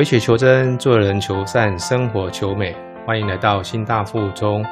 [0.00, 2.74] 为学求真，做人求善，生活求美。
[3.06, 4.64] 欢迎来到新大附中，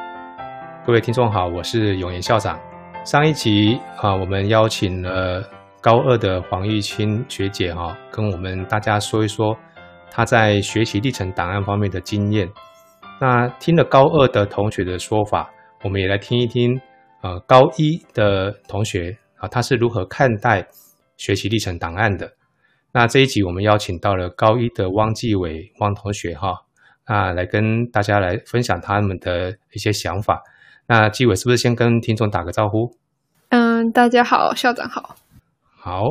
[0.87, 2.59] 各位听众好，我是永言校长。
[3.05, 5.47] 上一集啊，我们邀请了
[5.83, 9.55] 高二的黄玉清学姐哈，跟我们大家说一说
[10.11, 12.49] 她在学习历程档案方面的经验。
[13.21, 15.51] 那听了高二的同学的说法，
[15.85, 16.81] 我们也来听一听
[17.21, 20.67] 呃高一的同学啊，他是如何看待
[21.19, 22.33] 学习历程档案的。
[22.93, 26.55] 那这一集我们邀请到了高一的汪继伟汪同学哈，
[27.05, 30.43] 啊，来跟大家来分享他们的一些想法。
[30.87, 32.97] 那继伟是不是先跟听众打个招呼？
[33.51, 35.17] 嗯，大家好，校长好。
[35.77, 36.03] 好，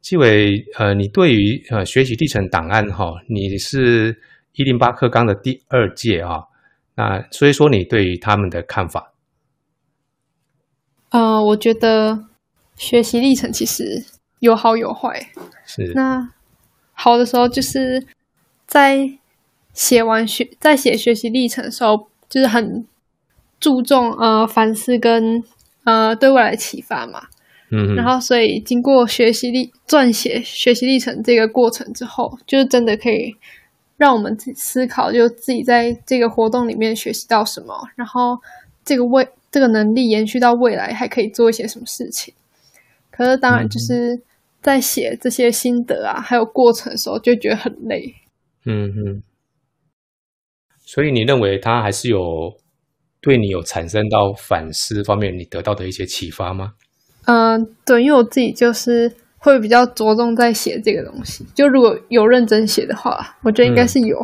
[0.00, 4.20] 继伟，呃，你对于呃学习历程档案哈，你是
[4.54, 6.42] 一零八课纲的第二届啊，
[6.96, 9.12] 那所以说你对于他们的看法？
[11.10, 12.26] 呃，我觉得
[12.76, 14.04] 学习历程其实
[14.40, 15.30] 有好有坏。
[15.64, 15.92] 是。
[15.94, 16.30] 那
[16.92, 18.06] 好的时候就是
[18.66, 19.12] 在
[19.72, 22.84] 写完学在写学习历程的时候，就是很
[23.60, 25.42] 注重呃反思跟
[25.84, 27.28] 呃对未来的启发嘛。
[27.70, 27.94] 嗯。
[27.94, 33.36] 然后，所以经过学习历撰写学习历程这个过程之后，就是真的可以
[33.96, 38.38] 让我们自己思考，就自己在这个活动里面学习到什么，然后
[38.84, 42.34] 这个未这个能力延续到未来还可以做一些什么事情。
[43.10, 44.20] 可是，当然就是。
[44.60, 48.14] 在写这些心得啊，还有过程的时候，就觉得很累。
[48.64, 49.22] 嗯嗯。
[50.84, 52.56] 所以你认为他还是有
[53.20, 56.72] 对你有产生到反思方面，你得到的一些启发吗？
[57.26, 61.44] 嗯，对，因为我自己就是会比较着重在写这个东西。
[61.54, 64.18] 就如果有认真写的话，我觉得应该是有。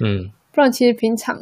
[0.00, 0.30] 嗯。
[0.52, 1.38] 不然其实平常，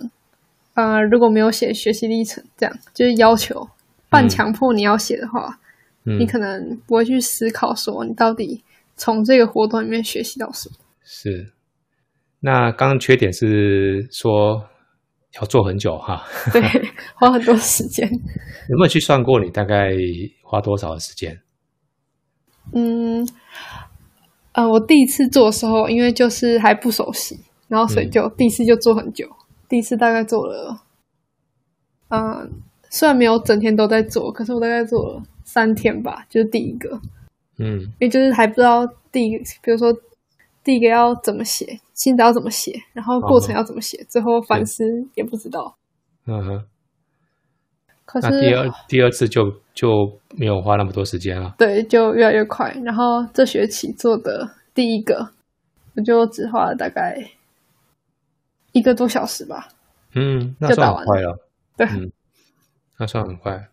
[0.74, 3.68] 呃，如果没有写学习历程，这样就是要求
[4.08, 5.60] 半强迫你要写的话。
[6.04, 8.62] 你可能不会去思考说，你到底
[8.94, 10.76] 从这个活动里面学习到什么？
[11.02, 11.52] 是。
[12.40, 14.62] 那刚刚缺点是说
[15.40, 16.22] 要做很久哈，
[16.52, 16.60] 对，
[17.14, 18.06] 花很多时间。
[18.68, 19.92] 有没有去算过你大概
[20.42, 21.40] 花多少的时间？
[22.74, 23.26] 嗯，
[24.52, 29.26] 呃，我第一次做的时候，因为就是还不熟悉，然后所以就第一次就做很久。
[29.66, 30.82] 第一次大概做了，
[32.08, 32.52] 嗯，
[32.90, 35.22] 虽然没有整天都在做，可是我大概做了。
[35.44, 37.00] 三天吧，就是第一个，
[37.58, 39.92] 嗯，因为就是还不知道第，一比如说
[40.64, 44.84] 第一个要怎么写，心得要怎么写，然后过程要怎么写，最后反思
[45.14, 45.76] 也不知道。
[46.26, 46.64] 嗯哼。
[48.06, 49.88] 可是第二第二次就就
[50.36, 51.54] 没有花那么多时间了。
[51.56, 52.70] 对，就越来越快。
[52.84, 55.30] 然后这学期做的第一个，
[55.96, 57.16] 我就只花了大概
[58.72, 59.68] 一个多小时吧。
[60.14, 61.48] 嗯，那算很快了。
[61.78, 61.88] 对，
[62.98, 63.68] 那算很快。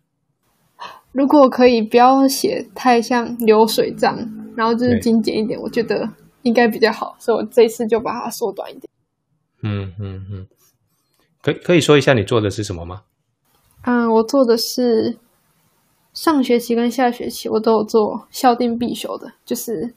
[1.13, 4.17] 如果可以不要写太像流水账，
[4.55, 6.09] 然后就是精简一点，我觉得
[6.43, 8.89] 应该比较好，所以我这次就把它缩短一点。
[9.61, 10.47] 嗯嗯嗯，
[11.41, 13.01] 可可以说一下你做的是什么吗？
[13.83, 15.17] 嗯，我做的是
[16.13, 19.93] 上学期跟下学期我都有做校定必修的，就是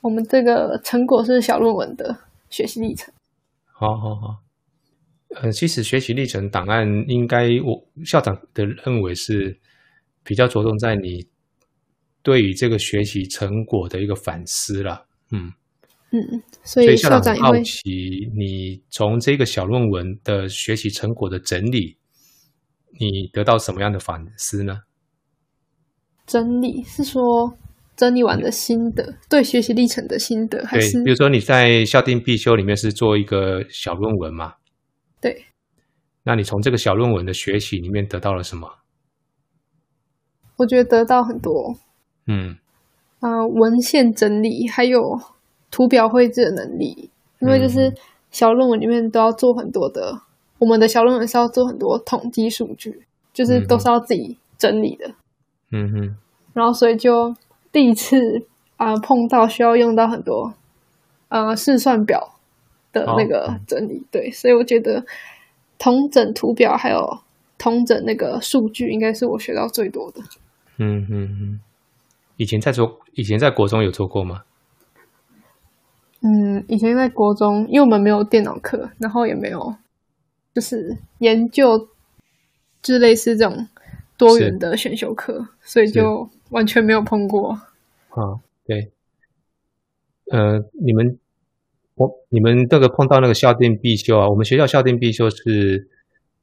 [0.00, 2.18] 我们这个成果是小论文的
[2.50, 3.14] 学习历程。
[3.66, 4.36] 好好好，
[5.40, 9.60] 呃，其实学习历程档案应该我校长的认为是。
[10.24, 11.26] 比较着重在你
[12.22, 15.52] 对于这个学习成果的一个反思了，嗯
[16.12, 21.96] 嗯，所以校长好奇你从这个小论文的学习成果的整理，
[23.00, 24.80] 你得到什么样的反思呢？
[26.26, 27.56] 整理是说
[27.96, 34.54] 整理完的心得，对学习历程的心得，还是比如说你在校定必修里面是做一个小论文嘛？
[35.20, 35.46] 对，
[36.22, 38.68] 那你从这个小论文的学习里面得到了什么？
[40.62, 41.74] 我觉得得到很多，
[42.28, 42.56] 嗯，
[43.18, 45.20] 呃，文献整理还有
[45.72, 47.92] 图表绘制的能力，因为就是
[48.30, 50.20] 小论文里面都要做很多的，
[50.60, 53.02] 我们的小论文是要做很多统计数据，
[53.32, 55.12] 就是都是要自己整理的，
[55.72, 56.16] 嗯哼，
[56.52, 57.34] 然后所以就
[57.72, 58.16] 第一次
[58.76, 60.54] 啊碰到需要用到很多
[61.28, 62.34] 呃试算表
[62.92, 65.04] 的那个整理，对，所以我觉得
[65.76, 67.18] 同整图表还有
[67.58, 70.22] 同整那个数据，应该是我学到最多的。
[70.78, 71.60] 嗯嗯嗯，
[72.36, 74.42] 以前在做，以前在国中有做过吗？
[76.22, 79.74] 嗯，以前在国中，因为我们没有电脑课，然后也没有
[80.54, 81.78] 就是研究，
[82.80, 83.68] 就是类似这种
[84.16, 87.50] 多元的选修课，所以就完全没有碰过。
[88.10, 88.92] 啊，对，
[90.30, 91.18] 呃，你们
[91.96, 95.88] 我你们这个碰到那个校定必修啊，我们学校校定必修是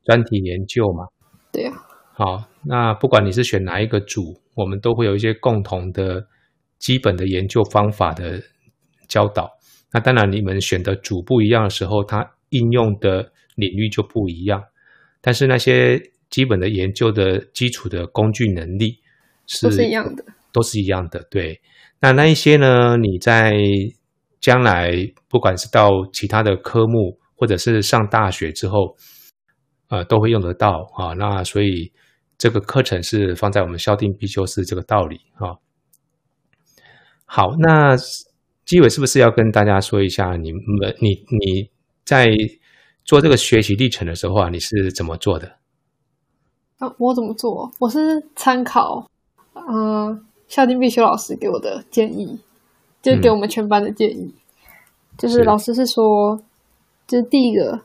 [0.03, 1.07] 专题研究嘛？
[1.51, 1.85] 对呀。
[2.19, 6.27] 好，那不管你是选哪一个组，我们都会有一些共同的
[6.77, 8.41] 基本的研究方法的
[9.07, 9.49] 教导。
[9.93, 14.61] 那当然，你们选的组不一样的时候，它应用的领域就不一样。
[15.21, 15.97] 但是那些
[16.29, 18.99] 基本的研究的基础的工具能力
[19.47, 21.25] 是都是一样的，都是一样的。
[21.31, 21.61] 对，
[22.01, 22.97] 那那一些呢？
[22.97, 23.53] 你在
[24.41, 24.91] 将来
[25.29, 28.97] 不管是到其他的科目，或者是上大学之后，
[29.87, 31.13] 呃，都会用得到啊。
[31.13, 31.89] 那所以
[32.39, 35.61] 这个课程是放在我们校定必修是这个道理啊。
[37.25, 37.95] 好，那
[38.65, 41.09] 基伟是不是要跟大家说一下，你们你
[41.39, 41.69] 你
[42.03, 42.25] 在？
[43.05, 45.53] 做这个学习历程的时候啊，你是怎么做的？
[46.77, 47.71] 啊，我怎么做？
[47.79, 47.99] 我是
[48.35, 49.09] 参考，
[49.55, 52.39] 嗯，校定必修老师给我的建议，
[53.01, 54.31] 就是给我们全班的建议。
[55.17, 56.39] 就是老师是说，
[57.07, 57.81] 就是第一个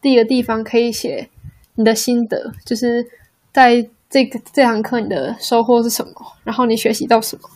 [0.00, 1.30] 第一个地方可以写
[1.76, 3.06] 你的心得，就是
[3.52, 6.12] 在这个这堂课你的收获是什么，
[6.44, 7.48] 然后你学习到什么。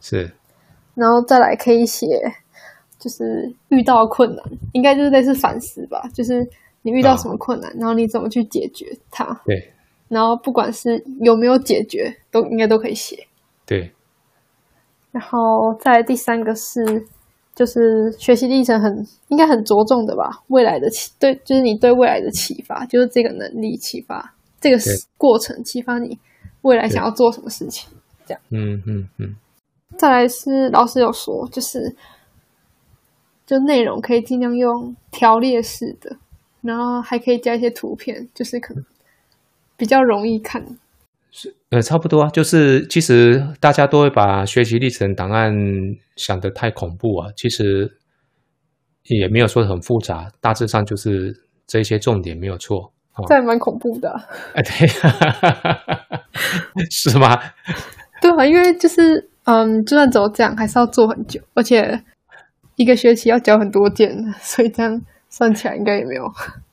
[0.00, 0.34] 是，
[0.96, 2.08] 然后再来可以写。
[2.98, 6.02] 就是遇到困难，应该就是类似反思吧。
[6.12, 6.44] 就是
[6.82, 9.24] 你遇到什么困难，然后你怎么去解决它？
[9.44, 9.72] 对。
[10.08, 13.28] 然后不管是有没有解决，都应该都可以写。
[13.64, 13.92] 对。
[15.12, 15.38] 然后
[15.78, 17.06] 再第三个是，
[17.54, 20.42] 就是学习历程很应该很着重的吧？
[20.48, 24.34] 未来的启对，就是你对未来的启发，就是这个能力启发
[24.64, 24.78] 这个
[25.18, 26.18] 过程，启发你
[26.62, 27.90] 未来想要做什么事情。
[28.24, 28.40] 这样。
[28.50, 29.36] 嗯嗯嗯。
[29.98, 31.94] 再来是老师有说，就是。
[33.46, 36.16] 就内容可以尽量用条列式的，
[36.62, 38.82] 然后还可以加一些图片，就是可能
[39.76, 40.64] 比较容易看。
[41.30, 42.30] 是呃，差不多啊。
[42.30, 45.52] 就是其实大家都会把学习历程档案
[46.16, 47.98] 想得太恐怖啊，其实
[49.02, 52.93] 也没有说很复杂，大致上就是这些重点没有错。
[53.28, 54.10] 这还蛮恐怖的。
[54.54, 54.86] 哎，对，
[56.90, 57.40] 是吗？
[58.20, 62.02] 对啊，因为就是嗯，就算走这样，还是要做很久，而且。
[62.76, 65.00] 一个学期要交很多件，所以这样
[65.30, 66.24] 算起来应该也没有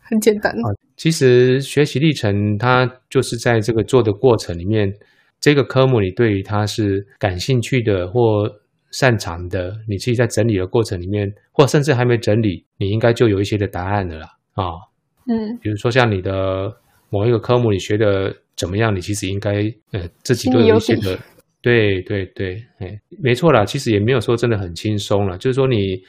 [0.02, 0.52] 很简单。
[0.98, 4.92] 其实学习历程它就是在这个做的过程里面，
[5.40, 8.50] 这个科目你对于它是感兴趣的或
[8.90, 14.26] 擅长的，你自己在整理的过程里面，或甚至还没整理，你应该就有一些的答案的啦。
[14.56, 14.90] 啊。
[15.28, 16.72] 嗯，比如说像你的
[17.10, 21.18] 某一个科目你学的怎么样，你其实应该呃自己都有一些的。
[21.64, 26.02] 对对对，哎，没错啦，其实也没有说真的很轻松了，就是说你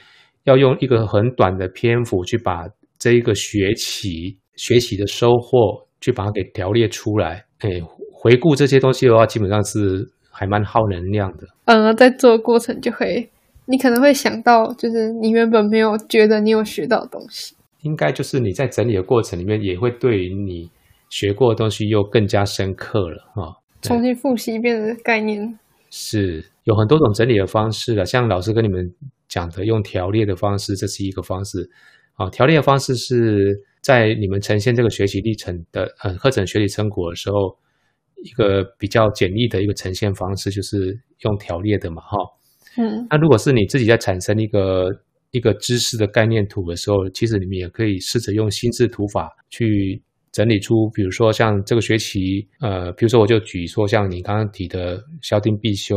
[0.44, 2.64] 要用一个很短的篇幅去把
[2.98, 7.68] 这一个学期学习的收获去把它给条列出来，哎，
[8.10, 11.46] 回顾这些东西的话，基本上是还蛮耗能量的。
[11.66, 13.28] 嗯，在做过程就会，
[13.66, 20.70] 你可能会想到，就是你原本没有觉得你有学到的东西，应该就是你在整理的过程里面，也会对于你
[21.10, 23.54] 学过的东西又更加深刻了啊。
[23.82, 25.58] 重新复习一遍的概念
[25.90, 28.88] 是有很多种整理的方式的，像老师跟你们
[29.28, 31.68] 讲的，用条列的方式，这是一个方式。
[32.14, 37.56] 啊，条列的方式是在你们呈现这个学习历程的呃课程学习成果的时候，
[38.22, 42.16] 一个比较简易的一个呈现方式，就是用条列的嘛，哈。
[42.76, 43.06] 嗯。
[43.10, 44.88] 那如果是你自己在产生一个
[45.32, 50.00] 一个知识的概念图的时候，其实你们也可以试着用心智图法去。
[50.32, 55.94] 整理出，比如说像这个学期，呃，比如说我就举说像你刚刚提的校定必修，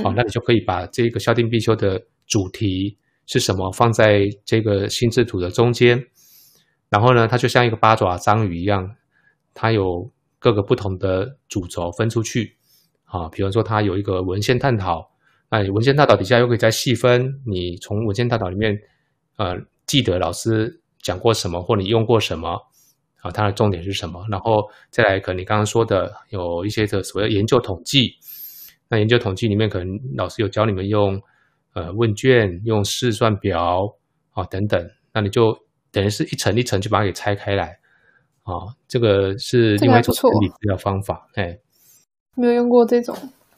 [0.00, 2.96] 好，那你就可以把这个校定必修的主题
[3.26, 6.00] 是什么放在这个心智图的中间，
[6.88, 8.94] 然后呢，它就像一个八爪章鱼一样，
[9.54, 10.08] 它有
[10.38, 12.54] 各个不同的主轴分出去，
[13.06, 15.10] 啊，比如说它有一个文献探讨，
[15.50, 18.76] 那文件大导底下又可以再细分，你从文件大导里面，
[19.36, 22.58] 呃，记得老师讲过什么，或你用过什么。
[23.22, 24.24] 啊，它的重点是什么？
[24.30, 28.12] 然后再来，可能你刚刚说的有一些的所谓研究统计，
[28.88, 31.20] 那研究统计里面可能老师有教你们用
[31.72, 33.82] 呃问卷、用试算表
[34.30, 34.80] 啊等等，
[35.12, 35.58] 那你就
[35.90, 37.76] 等于是一层一层就把它给拆开来
[38.44, 38.52] 啊，
[38.86, 41.26] 这个是另外一种整理资料方法。
[41.34, 41.58] 哎，
[42.36, 43.16] 没有用过这种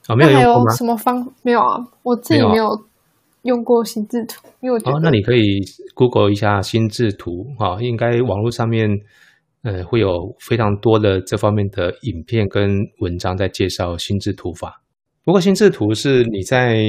[0.08, 0.16] 啊？
[0.16, 0.74] 没有用过吗？
[0.74, 1.32] 什么方？
[1.44, 2.68] 没有啊，我自己没有
[3.42, 5.60] 用过心智图，因为我觉得那你可以
[5.94, 8.90] Google 一下心智图啊，应该网络上面。
[9.64, 14.80] 呃，会有非常多的这方面的影片跟文章在介绍心智图法。
[15.24, 16.80] 不过，心智图是你在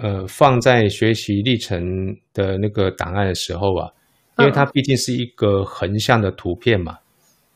[0.00, 1.84] 呃放在学习历程
[2.32, 3.90] 的那个档案的时候啊，
[4.38, 6.96] 因为它毕竟是一个横向的图片嘛。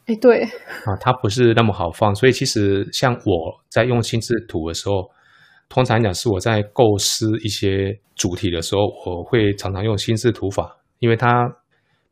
[0.06, 0.42] 哎，对
[0.84, 5.10] 啊，它不是那么好放，所以其实像我在用心智图的时候，
[5.68, 11.28] 通常讲是我在构思一些主题的时候，我会常常用心智图法，因为它。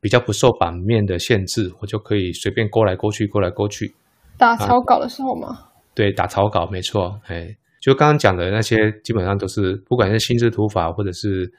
[0.01, 3.91] 比较不受版面的限制，我就可以随便勾来勾去，勾来勾去。
[4.37, 5.59] 打草稿的时候吗？
[5.95, 7.19] 对，打草稿没错。
[7.25, 7.49] 哎，
[7.81, 11.51] 就刚刚讲的那些，基本上都是不管是心智图法或者是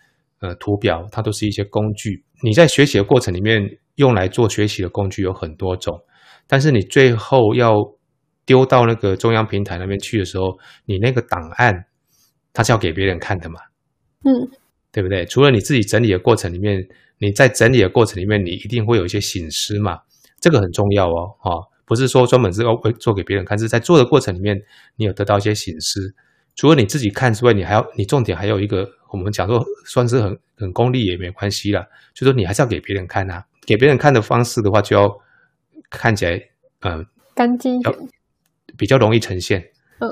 [0.41, 2.23] 呃图表，它都是一些工具。
[2.43, 3.59] 你在学习的过程里面
[3.95, 5.99] 用来做学习的工具有很多种，
[6.47, 7.73] 但是你最后要
[8.45, 11.85] 丢到那个中央平台那边去的时候，你那个档案
[12.53, 13.59] 它是要给别人看的嘛？
[14.23, 14.31] 嗯，
[14.91, 15.25] 对不对？
[15.25, 16.87] 除了你自己整理的过程里面，
[17.17, 19.99] 你在整理的过程里面，你一定会有一些醒思嘛，
[20.39, 21.51] 这个很重要哦，哈，
[21.85, 24.59] 不是说专门是要做给别人看，是在做的过程里面，
[24.95, 26.13] 你有得到一些醒思。
[26.55, 35.07] 除了你自己看之外，你还要，你重点还有一个，我们讲说算是很很功利也没关系啦，就说你还是要给别人看啊，给别人看的方式的话，就要
[35.97, 36.41] 看起来，
[36.81, 37.95] 嗯，干净一点，
[38.77, 39.61] 比较容易呈现，
[39.99, 40.07] 嗯，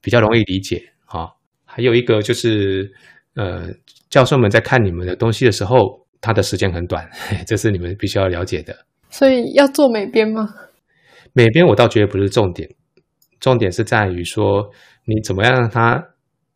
[0.00, 1.28] 比较容易理解啊。
[1.64, 2.90] 还有一个就是，
[3.34, 3.68] 呃，
[4.10, 7.08] 教授们在看你们的东西的时候，他的时间很短，
[7.46, 8.74] 这是你们必须要了解的。
[9.10, 10.48] 所以要做美编吗？
[11.32, 12.68] 美编我倒觉得不是重点，
[13.38, 14.70] 重点是在于说
[15.04, 16.02] 你怎么样让他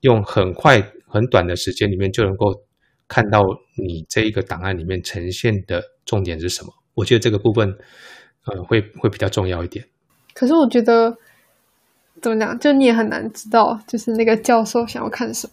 [0.01, 2.47] 用很快很短的时间里面就能够
[3.07, 3.41] 看到
[3.77, 6.73] 你这一个档案里面呈现的重点是什么。
[6.95, 7.73] 我觉得这个部分，
[8.47, 9.85] 呃，会会比较重要一点。
[10.35, 11.17] 可是我觉得
[12.21, 15.53] 怎么讲，就你也很难知道，就是那个教授想要看什么，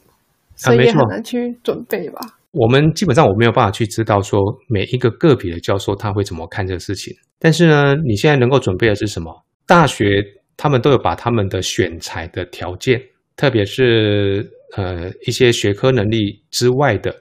[0.56, 2.20] 所以也很难去准备吧。
[2.52, 9.46] 我们基本上我没有办法去知道说每一个个别的教授他会怎么看这个事情，但是呢，你现在能够准备的是什么？
[9.68, 10.24] 大学
[10.58, 13.00] 他们都有把他们的选材的条件，
[13.36, 17.16] 特别是呃一些学科能力之外的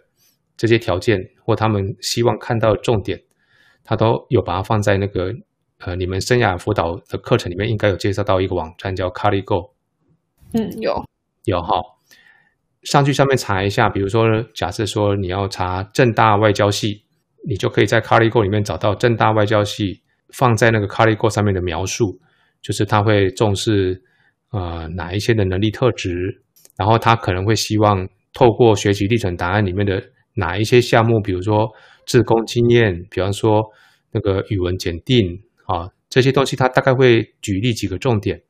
[0.57, 3.21] 这些条件，或他们希望看到的重点，
[3.85, 5.31] 他都有把它放在那个
[5.79, 9.71] 呃你们生涯辅导的课程里面，应该有介绍到一个网站叫 Caligo。
[10.53, 11.05] 嗯，有，
[11.45, 11.81] 有哈，
[12.83, 17.05] 上去上面查一下，比如说，假设说你要查正大外交系，
[17.47, 22.19] 你就可以在 Caligo 里面找到正大外交系放在那个 Caligo 上面的描述，
[22.63, 24.03] 就是他会重视
[24.51, 26.43] 呃哪一些的能力特质，
[26.77, 30.03] 然后他可能会希望透过学习历程档案里面的
[30.35, 31.69] 哪一些项目，比如说
[32.07, 33.63] 自工经验，比方说
[34.13, 38.41] 那个语文检定啊这些东西，他大概会举例几个重点，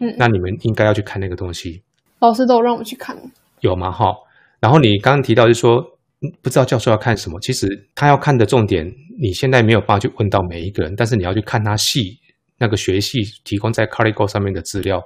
[0.00, 1.82] 嗯，那你们应该要去看那个东西。
[2.20, 3.16] 老师都有让我去看。
[3.60, 3.90] 有吗？
[3.90, 4.14] 哈，
[4.60, 5.76] 然后你刚刚提到就是说，
[6.22, 8.86] 嗯不知道教授要看什么，其实他要看的重点，
[9.20, 12.18] 你现在没有办法去问到每一个人，但是你要去看他系
[12.58, 15.02] 那个学系提供在 ColleGo 上面的资料。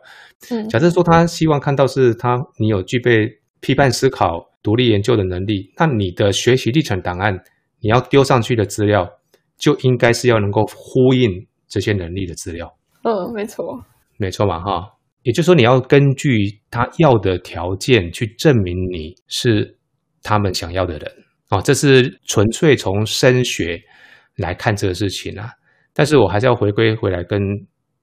[0.50, 3.26] 嗯假设说他希望看到是他你有具备
[3.60, 7.40] 批判思考、独立研究的能力，那你的学习历程档案
[7.80, 9.08] 你要丢上去的资料，
[9.58, 12.72] 就应该是要能够呼应这些能力的资料。
[13.02, 13.82] 嗯，没错。
[14.18, 14.88] 没错嘛，哈，
[15.22, 19.78] 也就是说你要根据他要的条件去证明你是
[20.22, 21.12] 他们想要的人
[21.50, 23.80] 哦，这是纯粹从升学
[24.36, 25.50] 来看这个事情啊。
[25.92, 27.40] 但是我还是要回归回来跟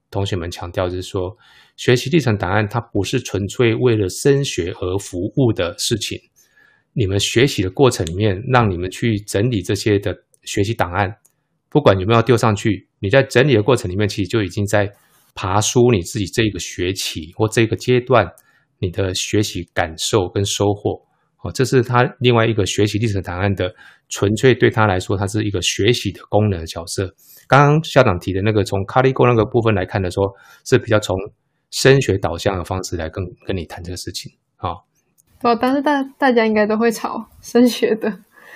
[0.09, 1.35] 同学们强调，就是说
[1.75, 6.17] 学习历程档案它不是纯粹为了升学而服务的事情。
[6.93, 11.11] 你们学习的过程里面，让你们去整理这些的学习档案，
[11.73, 14.89] 不管有没有丢上去，你在整理的过程里面，其实就已经在
[15.33, 18.31] 爬梳你自己这个学期或这个阶段
[18.77, 21.01] 你的学习感受跟收获。
[21.41, 23.73] 哦，这是他另外一个学习历程档案的
[24.07, 27.11] 纯粹对他来说，它是一个学习的功能的角色。
[27.47, 30.23] 刚刚校长提的那个从 ColleGo 那个部分来看的说，
[30.63, 31.17] 是比较从
[31.71, 34.31] 升学导向的方式来跟跟你谈这个事情。
[34.57, 34.69] 啊、
[35.41, 38.09] 对，但是大大家应该都会朝升学的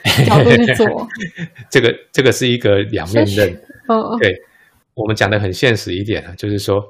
[0.25, 1.07] 角度去做。
[1.69, 3.49] 这个这个是一个两面刃。
[3.87, 4.33] 嗯，对，
[4.93, 6.83] 我们讲的很现实一点啊，就是说，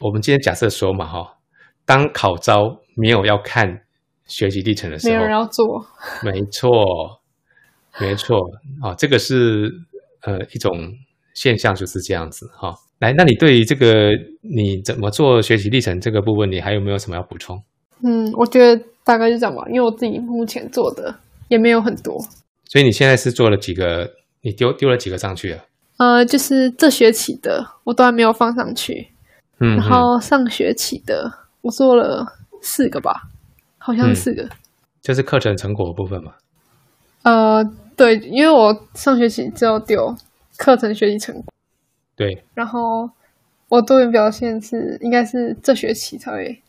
[0.00, 1.36] 我们今天假设说嘛，哈，
[1.84, 3.82] 当考招没有要看
[4.26, 5.86] 学习历程的时候没有，人要做。
[6.22, 7.20] 没错，
[7.98, 8.38] 没错
[8.82, 9.72] 啊，这个是
[10.22, 10.92] 呃一种
[11.34, 12.74] 现象，就是这样子哈。
[12.98, 14.10] 来，那你对于这个
[14.40, 17.62] 你怎么做学习历程这个部分，你还有没有什么要补充？
[18.02, 21.14] 嗯，我觉得大概就这样吧，因为我自己目前做的
[21.48, 22.18] 也没有很多。
[22.64, 24.10] 所以你现在是做了几个？
[24.42, 25.64] 你丢丢了几个上去啊？
[25.96, 29.08] 呃，就是这学期的我都还没有放上去，
[29.58, 31.28] 嗯，然后上学期的
[31.62, 32.24] 我做了
[32.62, 33.28] 四个吧，
[33.78, 34.48] 好像嗯四个。
[35.02, 36.34] 就是课程成果的部分嘛。
[37.22, 37.64] 呃，
[37.96, 40.14] 对，因为我上学期只有丢
[40.56, 41.44] 课程学习成果，
[42.14, 43.10] 对，然后
[43.68, 46.62] 我多元表现是应该是这学期才会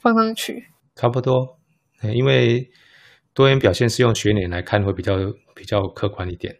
[0.00, 0.66] 放上去。
[0.96, 1.56] 差不多，
[2.02, 2.68] 嗯因为
[3.34, 5.16] 多元表现是用学年来看，会比较
[5.54, 6.56] 比较客观一点。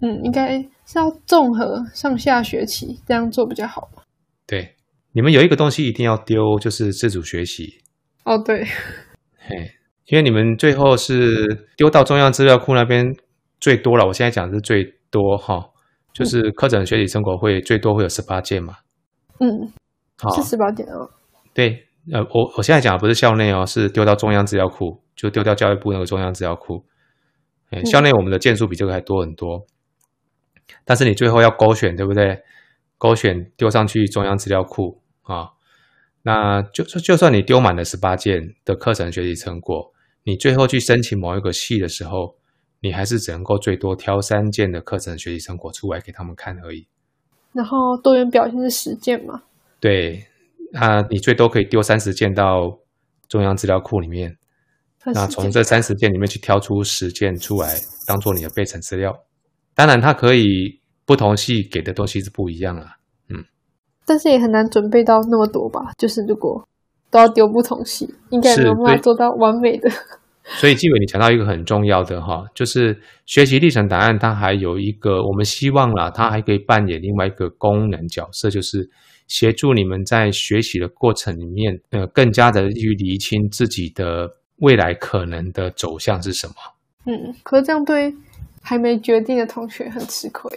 [0.00, 4.02] 嗯，应该是要综合上下学期这样做比较好吧。
[4.46, 4.74] 对，
[5.12, 7.80] 你们有一个东西一定要丢，就是自主学习。
[8.24, 8.64] 哦，对，
[9.36, 9.70] 嘿，
[10.06, 13.14] 因为你们最后是丢到中央资料库那边
[13.60, 14.06] 最多了。
[14.06, 15.70] 我现在讲的是最多哈，
[16.12, 18.76] 就是课程学习成果会最多会有十八件嘛。
[19.40, 19.72] 嗯，
[20.18, 21.08] 好，是十八件哦。
[21.52, 26.84] 对，呃，我我现在讲的不是校内哦，是丢到中央资料库，就丢掉教育部那个中央资料库。
[27.70, 29.66] 哎校内我们的件数比这个还多很多，
[30.84, 32.42] 但是你最后要勾选，对不对？
[32.98, 35.50] 勾选丢上去中央资料库啊，
[36.22, 39.92] 那就就算你丢满了十八件的课程学习成果，
[40.22, 42.36] 你最后去申请某一个系的时候，
[42.80, 46.86] 你还是只能够最多挑三件的课程学习成果出来给他们看而已。
[47.52, 49.42] 然后多元表现是十件嘛？
[49.80, 50.26] 对，
[50.74, 52.78] 啊，你最多可以丢三十件到
[53.28, 54.36] 中央资料库里面，
[55.06, 57.74] 那从这三十件里面去挑出十件出来
[58.06, 59.24] 当做你的备审资料。
[59.74, 60.80] 当然，它可以。
[61.06, 62.96] 不同系给的东西是不一样啊，
[63.28, 63.44] 嗯，
[64.06, 65.92] 但是也很难准备到那么多吧？
[65.98, 66.66] 就是如果
[67.10, 69.90] 都要丢不同系，应该没有办法做到完美的。
[70.58, 78.88] 所以，纪委，你讲到一个很重要的哈，就是学习历程档案，它还有一个我们希望啦，它还可以扮演另外一个功能角色，就是
[79.26, 86.54] 协助你们在学习的过程里面，呃，更加的去厘清自己的未来可能的走向是什么。
[87.06, 88.14] 嗯，可是这样对
[88.62, 90.50] 还没决定的同学很吃亏。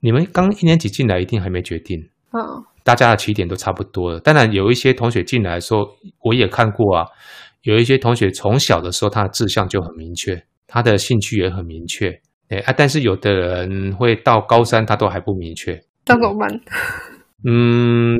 [0.00, 1.98] 你们刚一年级进来，一定还没决定。
[2.32, 4.20] 嗯，大家的起点都差不多了。
[4.20, 5.88] 当然，有一些同学进来的时候，
[6.22, 7.06] 我也看过啊。
[7.62, 12.10] 有一些同学从小的时候，他的志向就很明确，他的兴趣也很明确。
[12.48, 15.72] 哎啊，但是有的人会到高三，他都还不明确，
[16.06, 16.48] 那怎么办？
[17.44, 18.16] 嗯，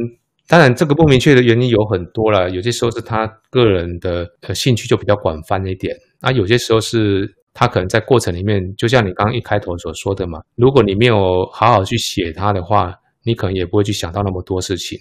[0.46, 2.50] 当然，这个不明确的原因有很多了。
[2.50, 7.34] 有些时候是他个人的呃兴趣就比较广泛一点，啊，有些时候是。
[7.54, 12.94] 他可能在过程里面，就像你刚刚一开头所说的嘛，如果你没有好好去写它的话，
[13.24, 14.96] 你可能也不会去想到那么多事情。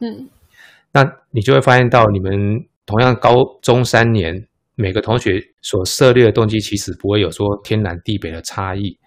[0.00, 0.28] 嗯，
[0.92, 2.32] 那你就会发现到，你们
[2.84, 4.34] 同样高中三年，
[4.74, 8.98] 每个同学所涉猎的动机其实不会有说天南地北的差异，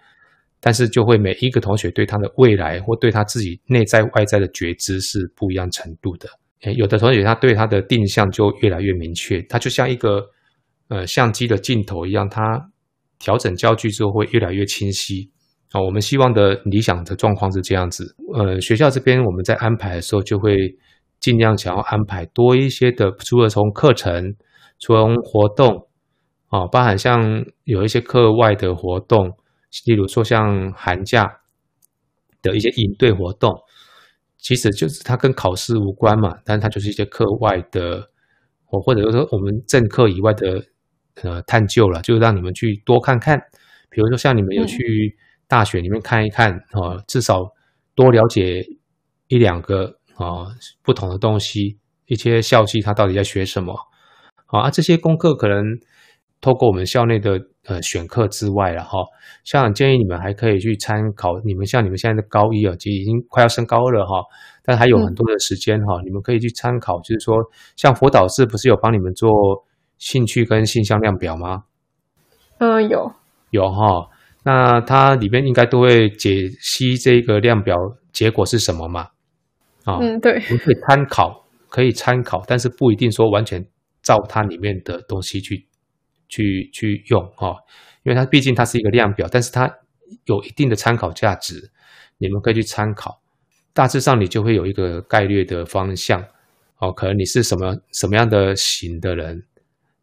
[0.67, 6.27] 但是就会每一个同学对他的未来或对他自己内在外在的觉知是不一样程度的。
[6.63, 10.21] 诶，有的同学他对他的定向就越来越明确，他就像一个
[10.89, 12.69] 呃相机的镜头一样，他。
[13.19, 15.31] 调整焦距之后会越来越清晰
[15.71, 15.81] 啊！
[15.81, 18.15] 我们希望的理想的状况是这样子。
[18.35, 20.55] 呃，学校这边我们在安排的时候就会
[21.19, 24.35] 尽量想要安排多一些的，除了从课程、
[24.77, 25.87] 从活动
[26.49, 29.31] 啊，包含像有一些课外的活动，
[29.85, 31.41] 例如说像寒假
[32.41, 33.53] 的一些营队活动，
[34.37, 38.09] 其实就是它跟考试无关嘛，但它就是一些课外的，
[38.65, 40.63] 或或者说我们正课以外的。
[41.23, 43.39] 呃，探究了，就让你们去多看看，
[43.89, 47.43] 比如说像你们有去大学里面看一看啊，至少
[47.95, 48.63] 多了解
[49.27, 50.45] 一两个啊
[50.83, 53.75] 不同的东西，一些校系它到底在学什么
[54.45, 54.69] 啊？
[54.69, 55.65] 这些功课可能
[56.39, 58.97] 透过我们校内的呃选课之外了哈，
[59.43, 64.23] 像建议你们还可以去参考，你们像你们现在的高一啊，其实已经快要升高二了哈，
[64.63, 67.35] 但还有很多的时间哈，你们可以去参考，就是说
[67.75, 69.29] 像辅导室不是有帮你们做。
[69.99, 71.63] 兴趣跟性向量表吗？
[72.59, 73.11] 嗯，有
[73.49, 74.07] 有哈。
[74.43, 77.75] 那它里面应该都会解析这个量表
[78.13, 79.07] 结果是什么嘛？
[79.85, 83.65] 啊，嗯，对，你可以参考，可以参考，但是不一定说完全
[84.03, 85.65] 照它里面的东西去
[86.27, 87.55] 去去用哈，
[88.03, 89.71] 因为它毕竟它是一个量表，但是它
[90.25, 91.71] 有一定的参考价值，
[92.17, 93.21] 你们可以去参考。
[93.73, 96.23] 大致上你就会有一个概率的方向
[96.79, 99.43] 哦，可能你是什么什么样的型的人。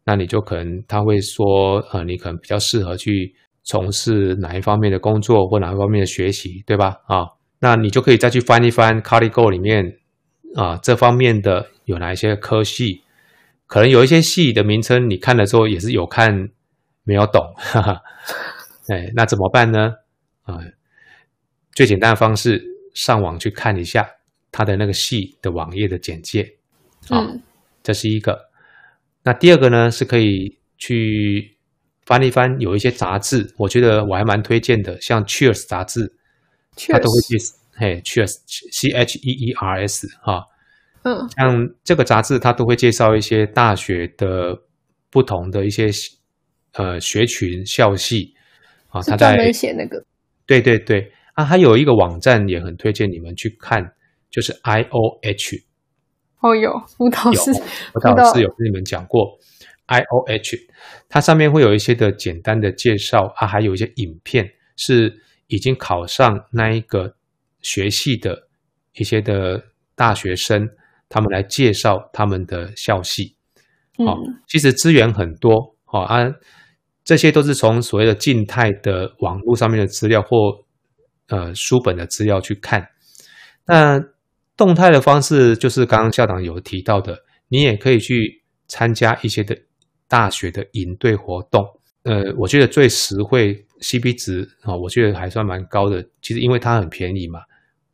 [0.07, 3.33] 那你就可能他会说，呃，你可能比较适合去
[3.63, 6.97] 从事哪一方面的工作或哪一方面的学习，对吧？
[7.07, 7.25] 啊，
[7.59, 9.97] 那你就可以再去翻一翻 c a r i g o 里面
[10.55, 13.01] 啊这方面的有哪一些科系，
[13.67, 16.49] 可能有一些戏的名称你看的时候也是有看
[17.03, 18.01] 没有懂，哈哈，
[18.89, 19.93] 哎，那怎么办呢？
[20.43, 20.59] 啊，
[21.73, 24.07] 最简单的方式上网去看一下
[24.51, 26.57] 它的那个戏的网页的简介，
[27.09, 27.27] 啊，
[27.83, 28.49] 这是一个。
[29.23, 31.57] 那第二个呢，是可以去
[32.05, 36.15] 翻一翻，有一些杂志，我觉得我还蛮推荐的，像《Cheers》杂志，
[36.89, 38.31] 它都会介绍，嘿，《Cheers》
[38.71, 40.45] C H E E R S 哈，
[41.05, 44.59] 嗯，像这个杂志，它都会介绍一些大学的
[45.09, 45.87] 不同的一些
[46.73, 48.33] 呃学群校系
[48.89, 50.03] 啊，他在写那个，
[50.45, 51.11] 对对对。
[51.35, 53.93] 啊，还有一个网站也很推荐你们去看，
[54.31, 55.63] 就是 I O H。
[56.39, 58.33] 哦，有辅导室，辅导。
[58.33, 59.37] 师有跟你们讲过
[59.87, 60.57] ，I O H，
[61.09, 65.13] 它上面会有一些的简单的介绍啊，还有一些影片是
[65.47, 67.15] 已经考上那一个
[67.61, 68.47] 学系的
[68.93, 69.61] 一些的
[69.93, 70.69] 大学生，
[71.15, 73.37] 他们来介绍他们的校系。
[74.05, 76.19] 好，其实资源很多，好啊，
[77.05, 80.65] 这些都是从所谓的静态的网络上面的资料或
[81.29, 82.89] 呃书本的资料去看，
[83.65, 83.99] 那。
[84.57, 89.53] 动态的方式就是刚刚校长有提到的，你也可以去参加一些的
[90.07, 91.61] 大学的营队活动
[92.03, 96.01] 呃，我觉得最实惠 CP 值啊，我觉得还算蛮高的。
[96.21, 97.41] 其实因为它很便宜嘛，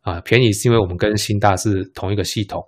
[0.02, 2.62] 啊，便宜是因为我们跟新大是同一个系统，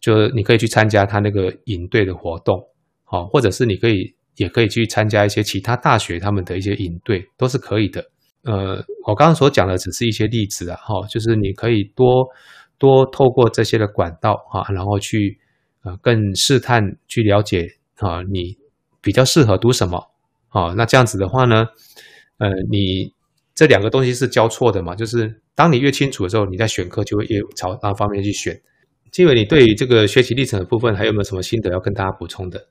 [0.00, 2.58] 就是你可以去参加他那个营队的活动，
[3.04, 8.04] 好，或者是你可以也可以去参加一些其他大学他们的一些营队，都是可以的。
[8.42, 12.26] 呃，我刚刚所讲的只是一些例子啊，哈，就是你可以多
[12.78, 15.38] 多透过这些的管道啊，然后去
[15.82, 18.56] 呃更试探去了解啊，你
[19.00, 20.10] 比较适合读什么。
[20.50, 21.66] 哦，那这样子的话呢，
[22.38, 23.12] 呃，你
[23.54, 24.94] 这两个东西是交错的嘛？
[24.94, 28.58] 就是当你越清楚的时候，你在选课就会越朝那方面去选。
[29.10, 32.66] 基伟，你对于这个学习历程的部分还有没有什么心得要跟大家补充的？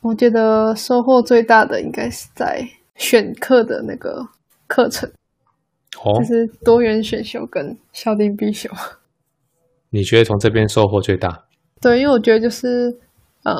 [0.00, 4.26] 我觉得收获最大的应该是在选课的那个
[4.66, 5.10] 课程，
[6.02, 8.70] 哦，就是多元选修跟校定必修。
[9.90, 11.44] 你觉得从这边收获最大？
[11.80, 12.98] 对，因为我觉得就是
[13.44, 13.54] 呃。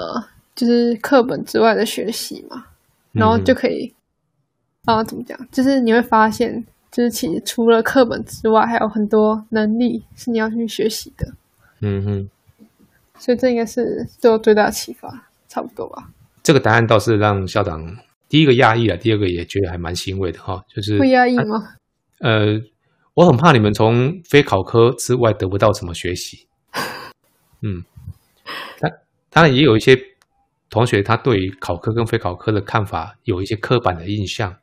[0.59, 2.65] 就是课本之外的学习嘛，
[3.13, 3.95] 然后就可以
[4.87, 5.39] 啊，怎么讲？
[5.53, 6.67] 就是你会发现，
[6.99, 11.33] 就是其实除了课本之外，还有很多能力是你要去学习的。
[11.81, 12.29] 嗯哼，
[13.21, 16.11] 所以这应该是对我最大的启发，差不多吧。
[16.43, 20.65] 这个答案倒是让校长第一个压抑了，第二个也觉得还蛮欣慰的哈。
[20.67, 21.77] 就是会压抑吗？
[22.19, 22.61] 呃，
[23.15, 26.49] 我很怕你们从非考科之外得不到什么学习。
[27.63, 27.85] 嗯，
[28.81, 28.91] 当
[29.31, 29.97] 当然也有一些。
[30.71, 34.55] 同学他对于考科跟非考科的看法有一些刻板的印象，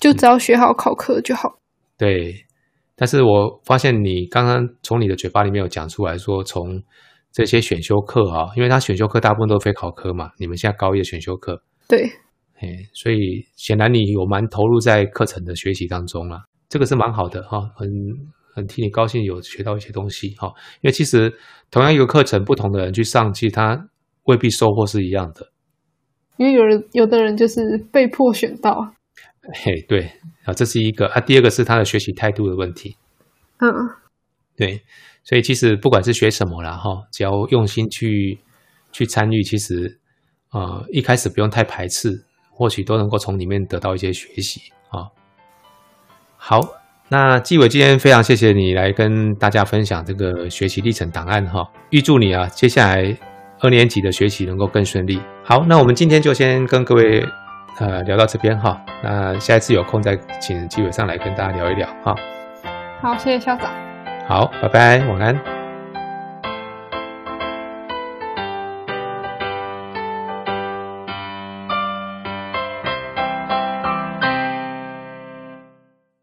[0.00, 1.58] 就只要学好考科就好。
[1.96, 2.34] 对，
[2.96, 6.82] 但是我发现你刚刚从你的嘴巴里面有讲出来说，从
[7.32, 12.04] 这些选修课啊，因为他选修课大部分都是非考科嘛，你们现在高一的选修课，对，
[12.60, 17.88] 哎，所以显然你有蛮投入在课程的学习当中了，这个是蛮好的哈，很
[18.54, 20.48] 很替你高兴，有学到一些东西哈，
[20.82, 21.32] 因为其实
[21.70, 23.88] 同样一个课程，不同的人去上，其实他。
[24.26, 25.52] 未必收获是一样的，
[26.38, 28.94] 因为有人有的人就是被迫选到。
[29.64, 30.10] 嘿，对
[30.44, 31.20] 啊，这是一个啊。
[31.20, 32.96] 第二个是他的学习态度的问题。
[33.58, 33.68] 嗯，
[34.56, 34.82] 对，
[35.22, 38.38] 所以其实不管是学什么啦，哈，只要用心去
[38.90, 39.98] 去参与，其实
[40.48, 45.08] 啊，一开始不用太排斥，或许都能够从里面得到一些学习啊。
[46.36, 46.60] 好，
[47.08, 53.16] 那纪伟今天非常谢谢你来跟大家分享这个学习历程档案哈，预祝你啊，接下来。
[53.60, 55.18] 二年级的学习能够更顺利。
[55.42, 57.24] 好，那我们今天就先跟各位
[57.78, 58.80] 呃聊到这边哈。
[59.02, 62.14] 那下一次有空再请纪委上来跟大家聊一聊哈。
[63.00, 63.70] 好，谢谢校长。
[64.26, 65.63] 好，拜拜，晚安。